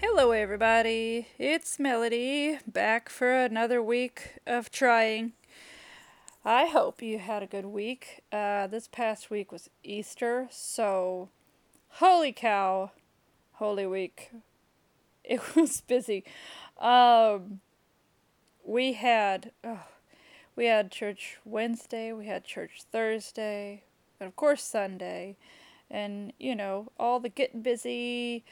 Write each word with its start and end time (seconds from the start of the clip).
Hello, 0.00 0.30
everybody. 0.30 1.26
It's 1.40 1.80
Melody 1.80 2.60
back 2.64 3.08
for 3.08 3.32
another 3.32 3.82
week 3.82 4.38
of 4.46 4.70
trying. 4.70 5.32
I 6.44 6.66
hope 6.66 7.02
you 7.02 7.18
had 7.18 7.42
a 7.42 7.48
good 7.48 7.64
week. 7.64 8.20
Uh, 8.30 8.68
this 8.68 8.86
past 8.86 9.28
week 9.28 9.50
was 9.50 9.68
Easter, 9.82 10.46
so 10.52 11.30
holy 11.94 12.32
cow, 12.32 12.92
Holy 13.54 13.86
Week. 13.86 14.30
It 15.24 15.56
was 15.56 15.80
busy. 15.80 16.22
Um, 16.78 17.58
we 18.64 18.92
had 18.92 19.50
oh, 19.64 19.82
we 20.54 20.66
had 20.66 20.92
church 20.92 21.38
Wednesday, 21.44 22.12
we 22.12 22.26
had 22.26 22.44
church 22.44 22.84
Thursday, 22.92 23.82
and 24.20 24.28
of 24.28 24.36
course 24.36 24.62
Sunday, 24.62 25.36
and 25.90 26.32
you 26.38 26.54
know 26.54 26.92
all 27.00 27.18
the 27.18 27.28
getting 27.28 27.62
busy 27.62 28.44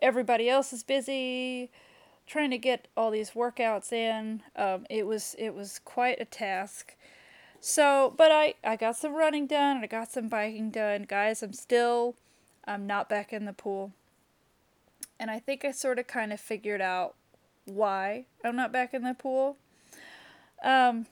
everybody 0.00 0.48
else 0.48 0.72
is 0.72 0.82
busy 0.82 1.70
trying 2.28 2.50
to 2.50 2.58
get 2.58 2.86
all 2.96 3.10
these 3.10 3.30
workouts 3.30 3.92
in. 3.92 4.42
Um, 4.54 4.86
it 4.90 5.06
was 5.06 5.34
it 5.38 5.54
was 5.54 5.80
quite 5.84 6.20
a 6.20 6.24
task. 6.24 6.94
So, 7.60 8.14
but 8.16 8.30
I 8.30 8.54
I 8.62 8.76
got 8.76 8.96
some 8.96 9.14
running 9.14 9.46
done 9.46 9.76
and 9.76 9.84
I 9.84 9.88
got 9.88 10.12
some 10.12 10.28
biking 10.28 10.70
done, 10.70 11.06
guys. 11.08 11.42
I'm 11.42 11.54
still 11.54 12.14
I'm 12.66 12.86
not 12.86 13.08
back 13.08 13.32
in 13.32 13.46
the 13.46 13.52
pool, 13.52 13.92
and 15.18 15.30
I 15.30 15.38
think 15.38 15.64
I 15.64 15.72
sort 15.72 15.98
of 15.98 16.06
kind 16.06 16.32
of 16.32 16.38
figured 16.38 16.82
out 16.82 17.14
why 17.64 18.26
I'm 18.44 18.56
not 18.56 18.72
back 18.72 18.94
in 18.94 19.02
the 19.02 19.14
pool. 19.14 19.56
Um, 20.62 21.06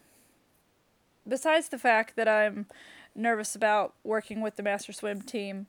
besides 1.27 1.69
the 1.69 1.79
fact 1.79 2.17
that 2.17 2.29
I'm 2.29 2.67
nervous 3.15 3.57
about 3.57 3.95
working 4.05 4.41
with 4.41 4.57
the 4.57 4.63
master 4.63 4.93
swim 4.93 5.23
team, 5.23 5.67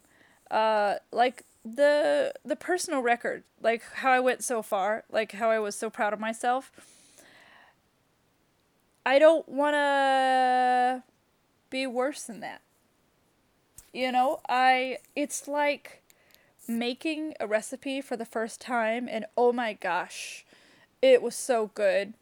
uh, 0.52 0.95
like 1.12 1.44
the 1.76 2.34
the 2.46 2.56
personal 2.56 3.02
record, 3.02 3.44
like 3.62 3.84
how 3.96 4.12
I 4.12 4.20
went 4.20 4.44
so 4.44 4.62
far, 4.62 5.04
like 5.12 5.34
how 5.34 5.50
I 5.50 5.60
was 5.60 5.76
so 5.76 5.90
proud 5.90 6.14
of 6.14 6.20
myself. 6.20 6.72
I 9.06 9.20
don't 9.20 9.48
want 9.48 9.76
to 9.76 11.04
be 11.70 11.88
worse 11.88 12.23
than 12.23 12.40
that. 12.42 12.62
You 13.94 14.12
know, 14.12 14.42
I 14.50 14.98
it's 15.16 15.48
like 15.48 16.04
making 16.68 17.34
a 17.40 17.48
recipe 17.48 18.02
for 18.02 18.18
the 18.18 18.26
first 18.26 18.60
time 18.60 19.08
and 19.10 19.26
oh 19.38 19.54
my 19.54 19.73
gosh, 19.73 20.45
it 21.02 21.22
was 21.22 21.36
so 21.36 21.72
good 21.73 22.14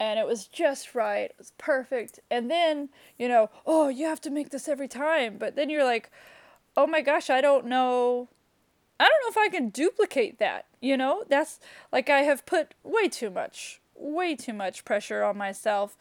and 0.00 0.18
it 0.18 0.26
was 0.26 0.46
just 0.46 0.94
right. 0.94 1.30
It 1.30 1.36
was 1.38 1.52
perfect. 1.58 2.20
And 2.30 2.50
then, 2.50 2.88
you 3.18 3.28
know, 3.28 3.50
oh, 3.66 3.88
you 3.88 4.06
have 4.06 4.20
to 4.22 4.30
make 4.30 4.50
this 4.50 4.68
every 4.68 4.88
time. 4.88 5.36
But 5.38 5.56
then 5.56 5.70
you're 5.70 5.84
like, 5.84 6.10
oh 6.76 6.86
my 6.86 7.00
gosh, 7.00 7.30
I 7.30 7.40
don't 7.40 7.66
know 7.66 8.28
I 8.98 9.04
don't 9.04 9.22
know 9.22 9.42
if 9.42 9.48
I 9.48 9.48
can 9.48 9.70
duplicate 9.70 10.38
that, 10.38 10.66
you 10.80 10.96
know? 10.96 11.24
That's 11.28 11.58
like 11.92 12.08
I 12.08 12.20
have 12.20 12.46
put 12.46 12.74
way 12.82 13.08
too 13.08 13.30
much, 13.30 13.80
way 13.96 14.36
too 14.36 14.52
much 14.52 14.84
pressure 14.84 15.22
on 15.22 15.36
myself 15.36 15.96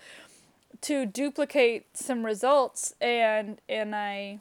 to 0.82 1.06
duplicate 1.06 1.98
some 1.98 2.26
results 2.26 2.94
and 3.00 3.62
and 3.70 3.96
I 3.96 4.40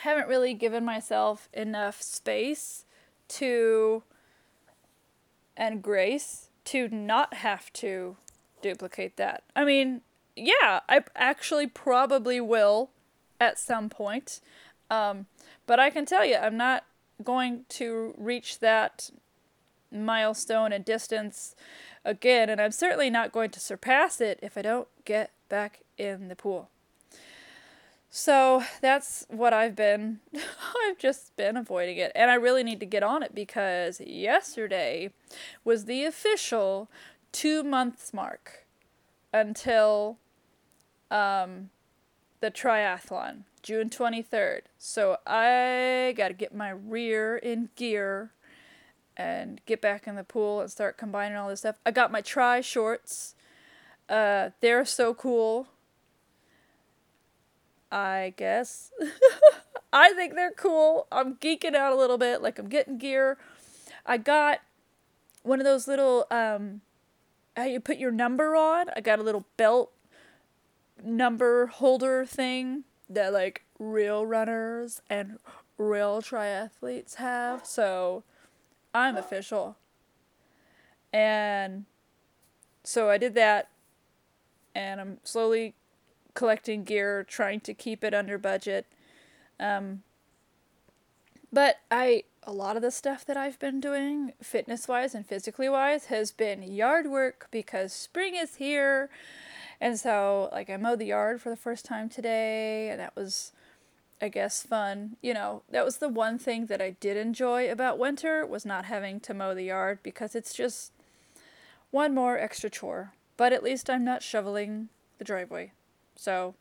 haven't 0.00 0.28
really 0.28 0.54
given 0.54 0.84
myself 0.84 1.48
enough 1.52 2.00
space 2.00 2.84
to 3.28 4.02
and 5.56 5.82
grace 5.82 6.50
to 6.66 6.88
not 6.88 7.34
have 7.34 7.72
to 7.72 8.16
duplicate 8.60 9.16
that. 9.16 9.42
I 9.54 9.64
mean, 9.64 10.02
yeah, 10.34 10.80
I 10.88 11.02
actually 11.14 11.66
probably 11.66 12.40
will 12.40 12.90
at 13.40 13.58
some 13.58 13.88
point. 13.88 14.40
Um, 14.90 15.26
but 15.66 15.78
I 15.78 15.90
can 15.90 16.06
tell 16.06 16.24
you, 16.24 16.36
I'm 16.36 16.56
not 16.56 16.84
going 17.22 17.64
to 17.70 18.14
reach 18.16 18.60
that 18.60 19.10
milestone 19.92 20.72
and 20.72 20.84
distance 20.84 21.54
again, 22.04 22.48
and 22.48 22.60
I'm 22.60 22.72
certainly 22.72 23.10
not 23.10 23.32
going 23.32 23.50
to 23.50 23.60
surpass 23.60 24.20
it 24.20 24.38
if 24.42 24.56
I 24.56 24.62
don't 24.62 24.88
get 25.04 25.30
back 25.48 25.80
in 25.98 26.28
the 26.28 26.36
pool. 26.36 26.68
So 28.08 28.64
that's 28.80 29.26
what 29.28 29.52
I've 29.52 29.76
been. 29.76 30.20
I've 30.34 30.98
just 30.98 31.36
been 31.36 31.56
avoiding 31.56 31.98
it. 31.98 32.12
And 32.14 32.30
I 32.30 32.34
really 32.34 32.62
need 32.62 32.80
to 32.80 32.86
get 32.86 33.02
on 33.02 33.22
it 33.22 33.34
because 33.34 34.00
yesterday 34.00 35.10
was 35.64 35.84
the 35.84 36.04
official 36.04 36.88
two 37.30 37.62
months 37.62 38.14
mark 38.14 38.64
until 39.34 40.16
um, 41.10 41.68
the 42.40 42.50
triathlon. 42.50 43.42
June 43.62 43.90
23rd. 43.90 44.60
So 44.78 45.18
I 45.26 46.14
got 46.16 46.28
to 46.28 46.34
get 46.34 46.54
my 46.54 46.70
rear 46.70 47.36
in 47.36 47.70
gear 47.74 48.32
and 49.16 49.60
get 49.66 49.80
back 49.80 50.06
in 50.06 50.14
the 50.14 50.24
pool 50.24 50.60
and 50.60 50.70
start 50.70 50.96
combining 50.96 51.36
all 51.36 51.48
this 51.48 51.60
stuff. 51.60 51.76
I 51.84 51.90
got 51.90 52.12
my 52.12 52.20
tri 52.20 52.60
shorts. 52.60 53.34
Uh, 54.08 54.50
they're 54.60 54.84
so 54.84 55.14
cool. 55.14 55.68
I 57.90 58.34
guess. 58.36 58.92
I 59.92 60.12
think 60.12 60.34
they're 60.34 60.52
cool. 60.52 61.06
I'm 61.10 61.36
geeking 61.36 61.74
out 61.74 61.92
a 61.92 61.96
little 61.96 62.18
bit, 62.18 62.42
like 62.42 62.58
I'm 62.58 62.68
getting 62.68 62.98
gear. 62.98 63.38
I 64.04 64.18
got 64.18 64.60
one 65.42 65.60
of 65.60 65.64
those 65.64 65.88
little 65.88 66.26
um 66.30 66.82
how 67.56 67.64
you 67.64 67.80
put 67.80 67.96
your 67.96 68.10
number 68.10 68.54
on. 68.54 68.86
I 68.94 69.00
got 69.00 69.18
a 69.18 69.22
little 69.22 69.46
belt 69.56 69.92
number 71.02 71.66
holder 71.66 72.24
thing 72.24 72.84
that 73.08 73.32
like 73.32 73.64
real 73.78 74.26
runners 74.26 75.02
and 75.08 75.38
real 75.78 76.20
triathletes 76.22 77.16
have. 77.16 77.66
So 77.66 78.24
I'm 78.94 79.16
official. 79.16 79.76
And 81.12 81.84
so 82.82 83.10
I 83.10 83.18
did 83.18 83.34
that 83.34 83.68
and 84.74 85.00
I'm 85.00 85.18
slowly 85.24 85.74
collecting 86.34 86.84
gear, 86.84 87.24
trying 87.24 87.60
to 87.60 87.74
keep 87.74 88.04
it 88.04 88.14
under 88.14 88.38
budget. 88.38 88.86
Um, 89.58 90.02
but 91.52 91.76
I 91.90 92.24
a 92.46 92.52
lot 92.52 92.76
of 92.76 92.82
the 92.82 92.90
stuff 92.90 93.24
that 93.26 93.36
I've 93.36 93.58
been 93.58 93.80
doing 93.80 94.32
fitness 94.40 94.86
wise 94.86 95.14
and 95.14 95.26
physically 95.26 95.68
wise 95.68 96.06
has 96.06 96.30
been 96.30 96.62
yard 96.62 97.08
work 97.08 97.48
because 97.50 97.92
spring 97.92 98.36
is 98.36 98.56
here 98.56 99.10
and 99.80 99.98
so, 99.98 100.48
like, 100.52 100.70
I 100.70 100.76
mowed 100.76 100.98
the 100.98 101.06
yard 101.06 101.40
for 101.40 101.50
the 101.50 101.56
first 101.56 101.84
time 101.84 102.08
today, 102.08 102.88
and 102.88 102.98
that 103.00 103.14
was, 103.14 103.52
I 104.20 104.28
guess, 104.28 104.62
fun. 104.62 105.16
You 105.20 105.34
know, 105.34 105.62
that 105.70 105.84
was 105.84 105.98
the 105.98 106.08
one 106.08 106.38
thing 106.38 106.66
that 106.66 106.80
I 106.80 106.90
did 106.90 107.16
enjoy 107.16 107.70
about 107.70 107.98
winter 107.98 108.46
was 108.46 108.64
not 108.64 108.86
having 108.86 109.20
to 109.20 109.34
mow 109.34 109.54
the 109.54 109.64
yard 109.64 109.98
because 110.02 110.34
it's 110.34 110.54
just 110.54 110.92
one 111.90 112.14
more 112.14 112.38
extra 112.38 112.70
chore. 112.70 113.12
But 113.36 113.52
at 113.52 113.62
least 113.62 113.90
I'm 113.90 114.04
not 114.04 114.22
shoveling 114.22 114.88
the 115.18 115.24
driveway. 115.24 115.72
So, 116.14 116.54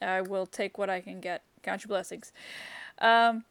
I 0.00 0.20
will 0.20 0.46
take 0.46 0.78
what 0.78 0.88
I 0.88 1.00
can 1.00 1.20
get. 1.20 1.42
Count 1.62 1.82
your 1.82 1.88
blessings. 1.88 2.32
Um, 2.98 3.44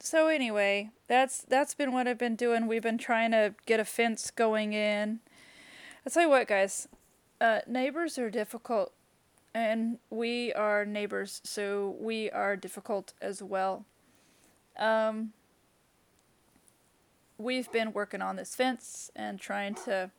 so 0.00 0.28
anyway, 0.28 0.90
that's 1.08 1.42
that's 1.42 1.74
been 1.74 1.92
what 1.92 2.06
I've 2.06 2.18
been 2.18 2.36
doing. 2.36 2.68
We've 2.68 2.82
been 2.82 2.98
trying 2.98 3.32
to 3.32 3.54
get 3.66 3.80
a 3.80 3.84
fence 3.84 4.30
going 4.30 4.72
in. 4.72 5.18
I'll 6.06 6.12
tell 6.12 6.22
you 6.22 6.28
what, 6.28 6.46
guys 6.46 6.88
uh, 7.40 7.60
neighbors 7.66 8.18
are 8.18 8.30
difficult, 8.30 8.92
and 9.54 9.98
we 10.10 10.52
are 10.52 10.84
neighbors, 10.84 11.40
so 11.44 11.96
we 12.00 12.30
are 12.30 12.56
difficult 12.56 13.12
as 13.20 13.42
well. 13.42 13.84
Um, 14.78 15.32
we've 17.38 17.70
been 17.70 17.92
working 17.92 18.22
on 18.22 18.36
this 18.36 18.54
fence 18.54 19.10
and 19.14 19.40
trying 19.40 19.74
to 19.86 20.10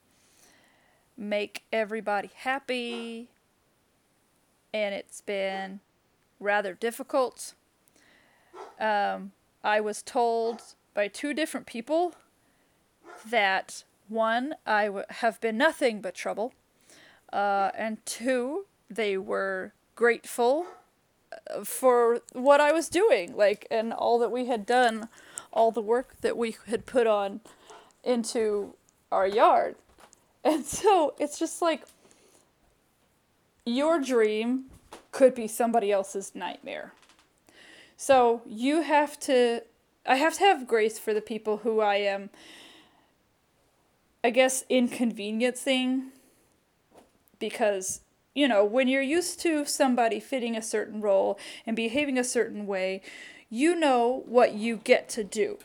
make 1.17 1.63
everybody 1.71 2.31
happy, 2.33 3.29
and 4.73 4.95
it's 4.95 5.21
been 5.21 5.81
rather 6.39 6.73
difficult. 6.73 7.53
Um, 8.79 9.33
I 9.63 9.81
was 9.81 10.01
told 10.01 10.61
by 10.93 11.09
two 11.09 11.33
different 11.33 11.65
people 11.65 12.15
that 13.29 13.83
one, 14.07 14.55
I 14.65 14.85
w- 14.85 15.05
have 15.09 15.39
been 15.41 15.57
nothing 15.57 16.01
but 16.01 16.15
trouble, 16.15 16.53
uh, 17.31 17.71
and 17.77 18.03
two, 18.05 18.65
they 18.89 19.17
were 19.17 19.73
grateful 19.95 20.65
uh, 21.31 21.63
for 21.63 22.21
what 22.33 22.59
I 22.61 22.71
was 22.71 22.89
doing, 22.89 23.35
like, 23.35 23.67
and 23.69 23.93
all 23.93 24.19
that 24.19 24.31
we 24.31 24.45
had 24.45 24.65
done, 24.65 25.09
all 25.51 25.71
the 25.71 25.81
work 25.81 26.15
that 26.21 26.37
we 26.37 26.55
had 26.67 26.85
put 26.85 27.07
on 27.07 27.41
into 28.03 28.75
our 29.11 29.27
yard. 29.27 29.75
And 30.41 30.65
so 30.65 31.15
it's 31.19 31.37
just 31.37 31.61
like 31.61 31.83
your 33.65 33.99
dream 33.99 34.67
could 35.11 35.35
be 35.35 35.49
somebody 35.49 35.91
else's 35.91 36.33
nightmare. 36.33 36.93
So 37.97 38.41
you 38.45 38.81
have 38.81 39.19
to, 39.21 39.63
I 40.05 40.15
have 40.15 40.35
to 40.35 40.39
have 40.39 40.65
grace 40.65 40.97
for 40.97 41.13
the 41.13 41.21
people 41.21 41.57
who 41.57 41.81
I 41.81 41.95
am, 41.95 42.29
I 44.23 44.29
guess, 44.29 44.63
inconveniencing 44.69 46.13
because 47.39 48.01
you 48.35 48.47
know 48.47 48.63
when 48.63 48.87
you're 48.87 49.01
used 49.01 49.39
to 49.39 49.65
somebody 49.65 50.19
fitting 50.19 50.55
a 50.55 50.61
certain 50.61 51.01
role 51.01 51.39
and 51.65 51.75
behaving 51.75 52.17
a 52.17 52.23
certain 52.23 52.67
way 52.67 53.01
you 53.49 53.75
know 53.75 54.23
what 54.27 54.53
you 54.53 54.77
get 54.77 55.09
to 55.09 55.23
do 55.23 55.57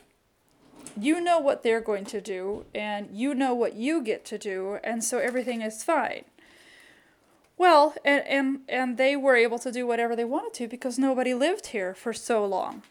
you 0.99 1.19
know 1.19 1.39
what 1.39 1.63
they're 1.63 1.81
going 1.81 2.05
to 2.05 2.21
do, 2.21 2.65
and 2.73 3.09
you 3.11 3.35
know 3.35 3.53
what 3.53 3.73
you 3.73 4.01
get 4.01 4.23
to 4.25 4.37
do, 4.37 4.79
and 4.83 5.03
so 5.03 5.17
everything 5.17 5.61
is 5.61 5.83
fine. 5.83 6.23
Well, 7.57 7.95
and, 8.03 8.25
and, 8.27 8.59
and 8.67 8.97
they 8.97 9.15
were 9.15 9.35
able 9.35 9.59
to 9.59 9.71
do 9.71 9.87
whatever 9.87 10.15
they 10.15 10.25
wanted 10.25 10.53
to 10.55 10.67
because 10.67 10.99
nobody 10.99 11.33
lived 11.33 11.67
here 11.67 11.93
for 11.93 12.13
so 12.13 12.45
long. 12.45 12.83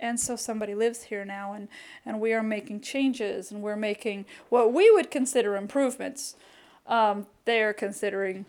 And 0.00 0.20
so 0.20 0.36
somebody 0.36 0.74
lives 0.74 1.04
here 1.04 1.24
now, 1.24 1.52
and, 1.52 1.68
and 2.06 2.20
we 2.20 2.32
are 2.32 2.42
making 2.42 2.82
changes, 2.82 3.50
and 3.50 3.62
we're 3.62 3.76
making 3.76 4.26
what 4.48 4.72
we 4.72 4.90
would 4.90 5.10
consider 5.10 5.56
improvements. 5.56 6.36
Um, 6.88 7.26
they 7.44 7.62
are 7.62 7.72
considering 7.72 8.46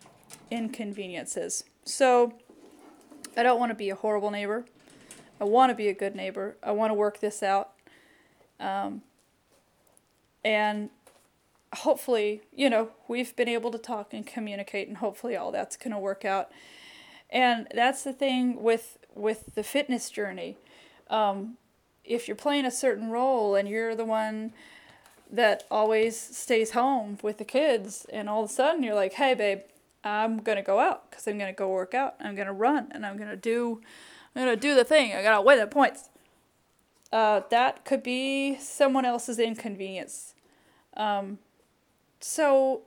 inconveniences. 0.50 1.63
So 1.83 2.33
I 3.38 3.44
don't 3.44 3.59
want 3.59 3.69
to 3.71 3.75
be 3.75 3.89
a 3.89 3.95
horrible 3.95 4.31
neighbor. 4.31 4.65
I 5.39 5.44
want 5.44 5.69
to 5.69 5.75
be 5.75 5.88
a 5.88 5.94
good 5.94 6.15
neighbor. 6.15 6.57
I 6.63 6.71
want 6.71 6.89
to 6.89 6.95
work 6.95 7.19
this 7.19 7.44
out. 7.44 7.71
Um, 8.59 9.03
and 10.44 10.89
hopefully, 11.74 12.41
you 12.53 12.69
know, 12.69 12.89
we've 13.07 13.36
been 13.36 13.47
able 13.47 13.71
to 13.71 13.77
talk 13.77 14.13
and 14.13 14.25
communicate, 14.25 14.88
and 14.88 14.97
hopefully 14.97 15.35
all 15.35 15.51
that's 15.51 15.77
going 15.77 15.92
to 15.92 16.00
work 16.00 16.25
out. 16.25 16.50
And 17.30 17.68
that's 17.74 18.03
the 18.03 18.13
thing 18.13 18.62
with 18.62 18.97
with 19.15 19.56
the 19.56 19.63
fitness 19.63 20.09
journey. 20.09 20.57
Um, 21.09 21.57
if 22.03 22.27
you're 22.27 22.35
playing 22.35 22.65
a 22.65 22.71
certain 22.71 23.09
role 23.09 23.56
and 23.56 23.68
you're 23.68 23.95
the 23.95 24.06
one 24.06 24.53
that 25.30 25.64
always 25.70 26.20
stays 26.20 26.72
home 26.72 27.18
with 27.22 27.38
the 27.38 27.46
kids, 27.46 28.06
and 28.12 28.30
all 28.30 28.44
of 28.44 28.50
a 28.50 28.54
sudden 28.54 28.84
you're 28.84 28.96
like, 28.96 29.14
"Hey, 29.14 29.34
babe, 29.34 29.62
I'm 30.04 30.40
gonna 30.40 30.64
go 30.64 30.80
out 30.80 31.10
because 31.10 31.28
I'm 31.28 31.38
gonna 31.38 31.54
go 31.54 31.70
work 31.70 31.94
out. 31.94 32.16
I'm 32.20 32.36
gonna 32.36 32.54
run, 32.54 32.90
and 32.92 33.06
I'm 33.06 33.18
gonna 33.18 33.36
do, 33.36 33.81
I'm 34.36 34.44
gonna 34.44 34.56
do 34.56 34.76
the 34.76 34.84
thing. 34.84 35.14
I 35.14 35.22
gotta 35.22 35.42
win 35.42 35.60
the 35.60 35.68
points." 35.68 36.10
Uh, 37.12 37.42
that 37.50 37.86
could 37.86 38.04
be 38.04 38.58
someone 38.60 39.06
else's 39.06 39.40
inconvenience. 39.40 40.36
Um, 40.96 41.40
so 42.20 42.81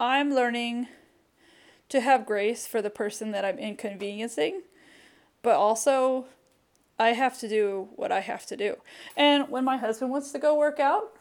I'm 0.00 0.32
learning 0.34 0.88
to 1.90 2.00
have 2.00 2.26
grace 2.26 2.66
for 2.66 2.80
the 2.80 2.90
person 2.90 3.30
that 3.32 3.44
I'm 3.44 3.58
inconveniencing, 3.58 4.62
but 5.42 5.54
also 5.54 6.26
I 6.98 7.08
have 7.08 7.38
to 7.40 7.48
do 7.48 7.88
what 7.96 8.12
I 8.12 8.20
have 8.20 8.46
to 8.46 8.56
do. 8.56 8.76
And 9.16 9.48
when 9.48 9.64
my 9.64 9.76
husband 9.76 10.10
wants 10.10 10.30
to 10.32 10.38
go 10.38 10.56
work 10.56 10.78
out, 10.78 11.12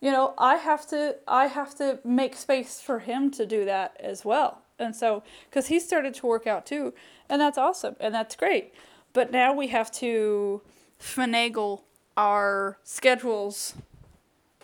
you 0.00 0.10
know, 0.10 0.34
I 0.38 0.56
have 0.56 0.86
to 0.88 1.16
I 1.28 1.46
have 1.46 1.74
to 1.76 2.00
make 2.04 2.34
space 2.36 2.80
for 2.80 3.00
him 3.00 3.30
to 3.32 3.46
do 3.46 3.64
that 3.64 3.96
as 4.00 4.24
well. 4.24 4.62
And 4.78 4.96
so 4.96 5.22
cuz 5.50 5.66
he 5.66 5.78
started 5.78 6.14
to 6.14 6.26
work 6.26 6.46
out 6.46 6.66
too, 6.66 6.94
and 7.28 7.40
that's 7.40 7.58
awesome 7.58 7.96
and 8.00 8.14
that's 8.14 8.34
great. 8.34 8.74
But 9.12 9.30
now 9.30 9.52
we 9.52 9.68
have 9.68 9.90
to 9.92 10.62
finagle 10.98 11.82
our 12.16 12.78
schedules 12.82 13.74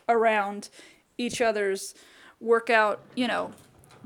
around 0.08 0.68
each 1.18 1.40
other's 1.40 1.94
workout, 2.40 3.00
you 3.14 3.26
know, 3.26 3.52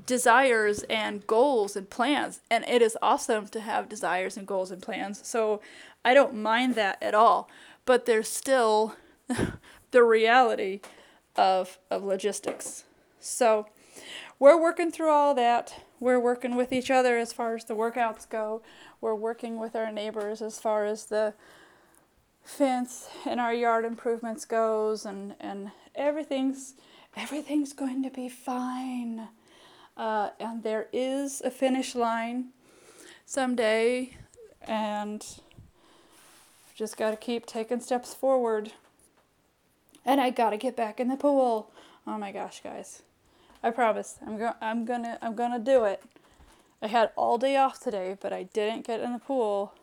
desires 0.06 0.82
and 0.84 1.26
goals 1.26 1.76
and 1.76 1.88
plans. 1.88 2.40
And 2.50 2.64
it 2.68 2.82
is 2.82 2.96
awesome 3.02 3.48
to 3.48 3.60
have 3.60 3.88
desires 3.88 4.36
and 4.36 4.46
goals 4.46 4.70
and 4.70 4.82
plans. 4.82 5.26
So 5.26 5.60
I 6.04 6.14
don't 6.14 6.34
mind 6.34 6.74
that 6.74 7.02
at 7.02 7.14
all. 7.14 7.48
But 7.84 8.06
there's 8.06 8.28
still 8.28 8.96
the 9.90 10.02
reality 10.02 10.80
of, 11.36 11.78
of 11.90 12.04
logistics. 12.04 12.84
So 13.18 13.66
we're 14.38 14.60
working 14.60 14.90
through 14.90 15.10
all 15.10 15.34
that. 15.34 15.82
We're 15.98 16.20
working 16.20 16.56
with 16.56 16.72
each 16.72 16.90
other 16.90 17.18
as 17.18 17.32
far 17.32 17.54
as 17.54 17.64
the 17.64 17.74
workouts 17.74 18.28
go. 18.28 18.62
We're 19.00 19.14
working 19.14 19.58
with 19.58 19.76
our 19.76 19.92
neighbors 19.92 20.40
as 20.40 20.58
far 20.58 20.86
as 20.86 21.06
the 21.06 21.34
fence 22.42 23.08
and 23.26 23.38
our 23.38 23.52
yard 23.52 23.84
improvements 23.84 24.44
goes 24.44 25.04
and, 25.04 25.34
and 25.40 25.70
everything's 25.94 26.74
everything's 27.16 27.72
going 27.72 28.02
to 28.02 28.10
be 28.10 28.28
fine. 28.28 29.28
Uh, 30.00 30.30
and 30.40 30.62
there 30.62 30.88
is 30.94 31.42
a 31.42 31.50
finish 31.50 31.94
line 31.94 32.46
someday, 33.26 34.16
and 34.62 35.26
just 36.74 36.96
got 36.96 37.10
to 37.10 37.18
keep 37.18 37.44
taking 37.44 37.80
steps 37.80 38.14
forward. 38.14 38.72
And 40.06 40.18
I 40.18 40.30
got 40.30 40.50
to 40.50 40.56
get 40.56 40.74
back 40.74 41.00
in 41.00 41.08
the 41.08 41.16
pool. 41.16 41.70
Oh 42.06 42.16
my 42.16 42.32
gosh, 42.32 42.62
guys. 42.62 43.02
I 43.62 43.68
promise. 43.72 44.16
I'm 44.26 44.38
go- 44.38 44.54
I'm 44.62 44.86
going 44.86 45.02
to 45.02 45.18
I'm 45.20 45.34
going 45.34 45.52
to 45.52 45.58
do 45.58 45.84
it. 45.84 46.02
I 46.80 46.86
had 46.86 47.10
all 47.14 47.36
day 47.36 47.58
off 47.58 47.78
today, 47.78 48.16
but 48.18 48.32
I 48.32 48.44
didn't 48.44 48.86
get 48.86 49.00
in 49.00 49.12
the 49.12 49.18
pool. 49.18 49.74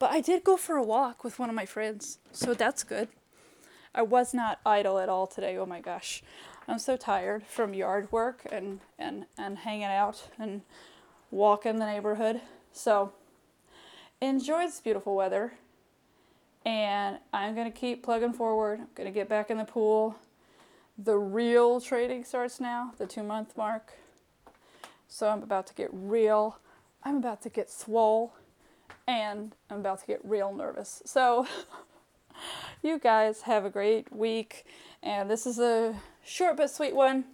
But 0.00 0.10
I 0.10 0.20
did 0.20 0.42
go 0.42 0.56
for 0.56 0.74
a 0.74 0.82
walk 0.82 1.22
with 1.22 1.38
one 1.38 1.48
of 1.48 1.54
my 1.54 1.66
friends. 1.66 2.18
So 2.32 2.54
that's 2.54 2.82
good. 2.82 3.06
I 3.94 4.02
was 4.02 4.34
not 4.34 4.58
idle 4.66 4.98
at 4.98 5.08
all 5.08 5.28
today. 5.28 5.56
Oh 5.56 5.66
my 5.66 5.80
gosh. 5.80 6.24
I'm 6.70 6.78
so 6.78 6.96
tired 6.96 7.42
from 7.48 7.74
yard 7.74 8.12
work 8.12 8.46
and, 8.52 8.78
and, 8.96 9.26
and 9.36 9.58
hanging 9.58 9.86
out 9.86 10.28
and 10.38 10.62
walking 11.32 11.80
the 11.80 11.84
neighborhood. 11.84 12.40
So 12.70 13.12
enjoy 14.20 14.66
this 14.66 14.78
beautiful 14.78 15.16
weather. 15.16 15.54
And 16.64 17.18
I'm 17.32 17.56
going 17.56 17.70
to 17.70 17.76
keep 17.76 18.04
plugging 18.04 18.32
forward. 18.32 18.78
I'm 18.78 18.86
going 18.94 19.08
to 19.08 19.12
get 19.12 19.28
back 19.28 19.50
in 19.50 19.58
the 19.58 19.64
pool. 19.64 20.14
The 20.96 21.18
real 21.18 21.80
trading 21.80 22.22
starts 22.22 22.60
now, 22.60 22.92
the 22.98 23.06
two 23.06 23.24
month 23.24 23.56
mark. 23.56 23.94
So 25.08 25.28
I'm 25.28 25.42
about 25.42 25.66
to 25.68 25.74
get 25.74 25.88
real. 25.92 26.60
I'm 27.02 27.16
about 27.16 27.42
to 27.42 27.48
get 27.48 27.68
swole. 27.68 28.34
And 29.08 29.56
I'm 29.70 29.80
about 29.80 30.02
to 30.02 30.06
get 30.06 30.20
real 30.22 30.54
nervous. 30.54 31.02
So 31.04 31.48
you 32.82 33.00
guys 33.00 33.42
have 33.42 33.64
a 33.64 33.70
great 33.70 34.12
week. 34.12 34.66
And 35.02 35.30
this 35.30 35.46
is 35.46 35.58
a 35.58 35.96
short 36.24 36.56
but 36.56 36.70
sweet 36.70 36.94
one. 36.94 37.24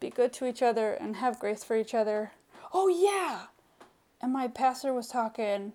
Be 0.00 0.08
good 0.08 0.32
to 0.34 0.46
each 0.46 0.62
other 0.62 0.94
and 0.94 1.16
have 1.16 1.38
grace 1.38 1.62
for 1.62 1.76
each 1.76 1.94
other. 1.94 2.32
Oh, 2.72 2.88
yeah! 2.88 3.46
And 4.22 4.32
my 4.32 4.48
pastor 4.48 4.94
was 4.94 5.08
talking 5.08 5.72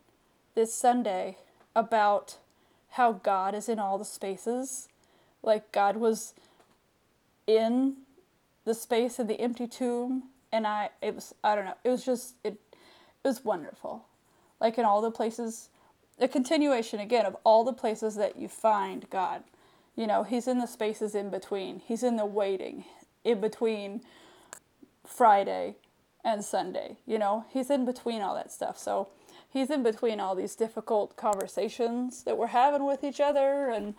this 0.55 0.73
Sunday 0.73 1.37
about 1.75 2.37
how 2.91 3.11
God 3.11 3.53
is 3.53 3.69
in 3.69 3.77
all 3.77 3.97
the 3.97 4.05
spaces. 4.05 4.87
Like, 5.43 5.71
God 5.71 5.97
was 5.97 6.33
in 7.45 7.97
the 8.63 8.73
space 8.73 9.19
of 9.19 9.27
the 9.27 9.39
empty 9.39 9.67
tomb. 9.67 10.23
And 10.51 10.65
I, 10.65 10.89
it 11.01 11.13
was, 11.13 11.35
I 11.43 11.55
don't 11.55 11.65
know, 11.65 11.75
it 11.83 11.89
was 11.89 12.05
just, 12.05 12.35
it, 12.43 12.57
it 12.73 13.27
was 13.27 13.45
wonderful. 13.45 14.05
Like, 14.59 14.77
in 14.77 14.85
all 14.85 15.01
the 15.01 15.11
places, 15.11 15.69
a 16.19 16.27
continuation 16.27 16.99
again 16.99 17.25
of 17.25 17.35
all 17.43 17.63
the 17.63 17.73
places 17.73 18.15
that 18.15 18.37
you 18.37 18.47
find 18.47 19.07
God. 19.09 19.43
You 19.95 20.07
know, 20.07 20.23
he's 20.23 20.47
in 20.47 20.59
the 20.59 20.67
spaces 20.67 21.15
in 21.15 21.29
between. 21.29 21.79
He's 21.79 22.03
in 22.03 22.17
the 22.17 22.25
waiting 22.25 22.85
in 23.23 23.39
between 23.39 24.01
Friday 25.05 25.75
and 26.23 26.43
Sunday. 26.43 26.97
You 27.05 27.17
know, 27.17 27.45
he's 27.49 27.69
in 27.69 27.85
between 27.85 28.21
all 28.21 28.35
that 28.35 28.51
stuff. 28.51 28.77
So 28.77 29.09
he's 29.49 29.69
in 29.69 29.83
between 29.83 30.19
all 30.19 30.35
these 30.35 30.55
difficult 30.55 31.15
conversations 31.15 32.23
that 32.23 32.37
we're 32.37 32.47
having 32.47 32.85
with 32.85 33.03
each 33.03 33.21
other 33.21 33.69
and 33.69 33.93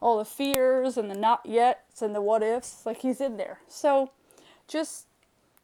all 0.00 0.18
the 0.18 0.24
fears 0.24 0.96
and 0.96 1.10
the 1.10 1.14
not 1.14 1.44
yets 1.44 2.00
and 2.00 2.14
the 2.14 2.22
what 2.22 2.42
ifs. 2.42 2.86
Like 2.86 2.98
he's 2.98 3.20
in 3.20 3.36
there. 3.36 3.58
So 3.68 4.12
just 4.66 5.06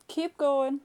keep 0.09 0.37
going. 0.37 0.81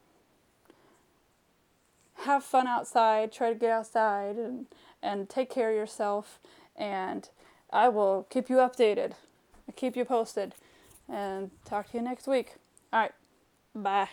Have 2.19 2.43
fun 2.43 2.67
outside. 2.67 3.31
Try 3.31 3.49
to 3.49 3.59
get 3.59 3.71
outside 3.71 4.37
and, 4.37 4.67
and 5.03 5.27
take 5.27 5.49
care 5.49 5.71
of 5.71 5.75
yourself. 5.75 6.39
And 6.77 7.29
I 7.75 7.89
will 7.89 8.25
keep 8.29 8.49
you 8.49 8.55
updated, 8.57 9.11
keep 9.75 9.97
you 9.97 10.05
posted, 10.05 10.55
and 11.09 11.51
talk 11.65 11.91
to 11.91 11.97
you 11.97 12.03
next 12.03 12.25
week. 12.25 12.55
All 12.93 13.01
right, 13.01 13.11
bye. 13.75 14.07